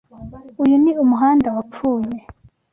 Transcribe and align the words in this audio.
Uyu 0.63 0.75
ni 0.83 0.91
umuhanda 1.03 1.47
wapfuye. 1.55 2.17